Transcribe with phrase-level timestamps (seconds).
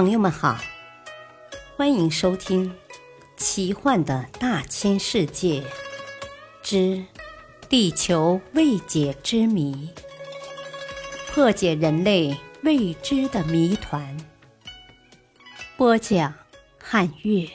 [0.00, 0.58] 朋友们好，
[1.76, 2.70] 欢迎收听
[3.36, 5.62] 《奇幻的大千世界
[6.62, 7.04] 之
[7.68, 9.90] 地球未解之谜》，
[11.30, 14.16] 破解人类未知的谜团。
[15.76, 16.32] 播讲：
[16.78, 17.46] 汉月。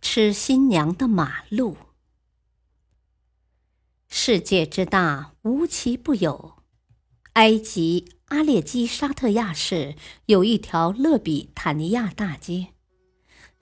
[0.00, 1.76] 吃新娘的马路。
[4.08, 6.49] 世界之大，无奇不有。
[7.40, 9.94] 埃及阿列基沙特亚市
[10.26, 12.66] 有一条勒比坦尼亚大街，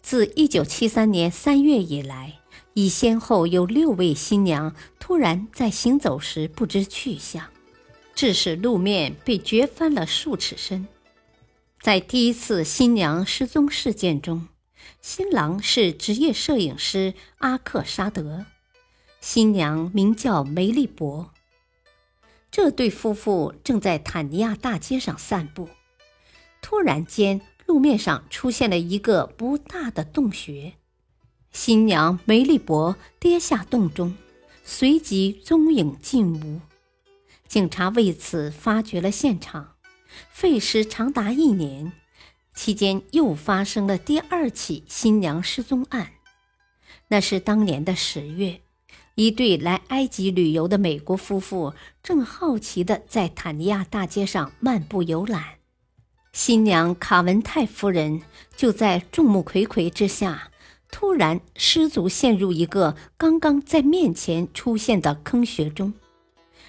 [0.00, 2.38] 自1973年3月以来，
[2.72, 7.50] 已先后有六位新娘突然在行走时不知去向，
[8.14, 10.88] 致使路面被掘翻了数尺深。
[11.82, 14.48] 在第一次新娘失踪事件中，
[15.02, 18.46] 新郎是职业摄影师阿克沙德，
[19.20, 21.30] 新娘名叫梅利博。
[22.56, 25.68] 这对夫妇正在坦尼亚大街上散步，
[26.62, 30.72] 突然间，路面上出现了一个不大的洞穴，
[31.52, 34.16] 新娘梅利博跌下洞中，
[34.64, 36.62] 随即踪影尽无。
[37.46, 39.74] 警察为此发掘了现场，
[40.30, 41.92] 费时长达一年，
[42.54, 46.12] 期间又发生了第二起新娘失踪案，
[47.08, 48.62] 那是当年的十月。
[49.16, 51.72] 一对来埃及旅游的美国夫妇
[52.02, 55.42] 正好奇地在坦尼亚大街上漫步游览，
[56.34, 58.20] 新娘卡文泰夫人
[58.54, 60.50] 就在众目睽睽之下，
[60.90, 65.94] 突然失足陷入一个刚刚在面前出现的坑穴中，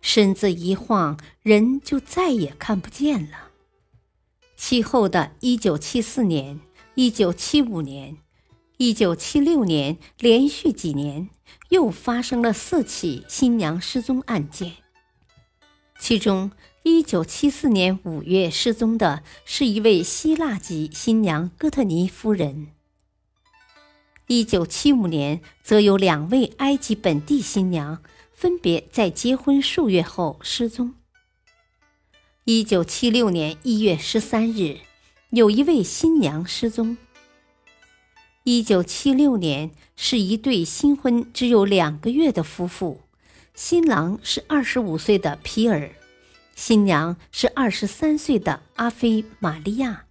[0.00, 3.50] 身子一晃，人就再也看不见了。
[4.56, 6.58] 其后的一九七四年、
[6.96, 8.16] 一九七五年。
[8.78, 11.30] 一九七六年，连续几年
[11.68, 14.72] 又发生了四起新娘失踪案件。
[16.00, 16.50] 其中，
[16.82, 22.68] 一九七四年五月失踪的是一位希腊籍新娘戈特尼夫人。
[24.26, 30.94] 一九七五年，则有两位埃及本地新娘分别在结婚数月后失踪。
[32.44, 34.78] 一九七六年一月十三日，
[35.30, 36.96] 有一位新娘失踪。
[38.44, 43.00] 一九七六年，是一对新婚只有两个月的夫妇，
[43.54, 45.92] 新郎是二十五岁的皮尔，
[46.56, 50.06] 新娘是二十三岁的阿菲玛利亚。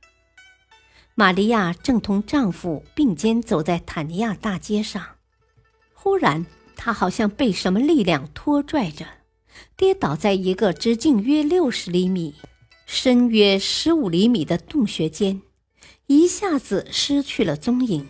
[1.14, 5.06] 玛利亚正同丈夫并肩走在坦尼亚大街上，
[5.94, 6.46] 忽然，
[6.78, 9.06] 她好像被什么力量拖拽着，
[9.76, 12.36] 跌倒在一个直径约六十厘米、
[12.86, 15.42] 深约十五厘米的洞穴间，
[16.08, 18.08] 一下子失去了踪影。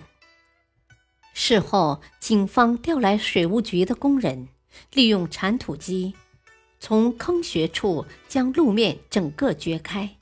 [1.34, 4.48] 事后，警方调来水务局的工人，
[4.94, 6.14] 利用铲土机，
[6.80, 10.18] 从坑穴处将路面整个掘开，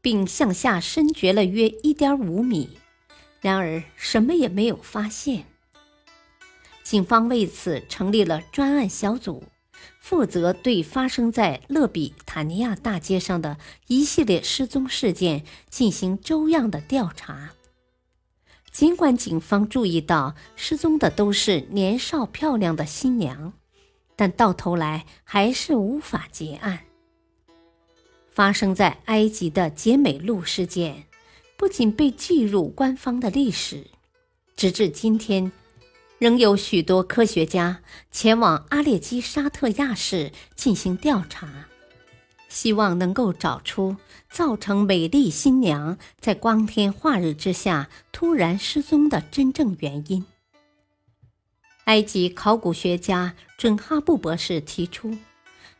[0.00, 2.78] 并向下深掘了约一点五米。
[3.40, 5.44] 然而，什么也没有发现。
[6.82, 9.44] 警方为此成立了专案小组，
[10.00, 13.58] 负责对发生在勒比坦尼亚大街上的
[13.88, 17.50] 一系列失踪事件进行周样的调查。
[18.76, 23.54] 尽管警方注意到失踪的都是年少漂亮的新娘，
[24.14, 26.80] 但到头来还是无法结案。
[28.30, 31.04] 发生在埃及的杰美路事件，
[31.56, 33.86] 不仅被记入官方的历史，
[34.54, 35.50] 直至今天，
[36.18, 37.80] 仍有许多科学家
[38.12, 41.48] 前往阿列基沙特亚市进行调查。
[42.48, 43.96] 希望能够找出
[44.30, 50.24] 造成美丽新娘在光天化日之下突然失踪的真正原因。
[51.84, 55.16] 埃及考古学家准哈布博士提出，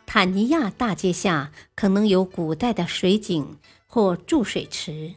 [0.06, 5.14] 坦尼亚大街下可能有古代的水井或注水池，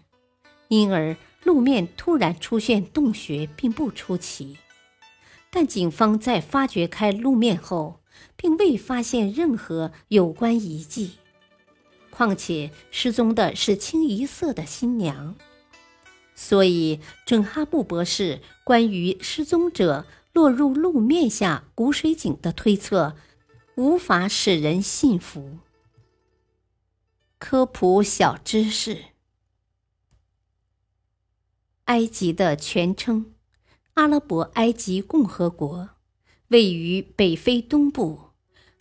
[0.68, 4.58] 因而路面突然出现洞穴并不出奇。
[5.52, 8.00] 但警方在发掘开路面后，
[8.36, 11.14] 并未发现任何有关遗迹。
[12.12, 15.36] 况且失踪的是清一色的新娘，
[16.36, 23.16] 所以准哈布博士关于失踪者落入路面下古水井的推测，
[23.76, 25.60] 无法使人信服。
[27.38, 29.06] 科普小知识：
[31.86, 33.34] 埃及的全称——
[33.96, 35.90] 阿拉伯埃及共和国，
[36.50, 38.32] 位于北非东部，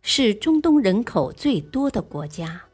[0.02, 2.67] 是中东人口最多的国家。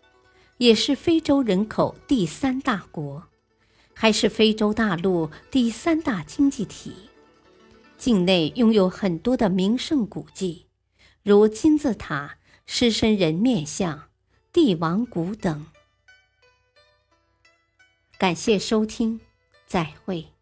[0.65, 3.25] 也是非洲人口第三大国，
[3.93, 7.11] 还是非洲大陆第三大经济体。
[7.99, 10.65] 境内拥有很多的名胜古迹，
[11.23, 14.05] 如金字塔、狮身人面像、
[14.55, 15.67] 帝王谷等。
[18.17, 19.21] 感谢收听，
[19.67, 20.34] 再会。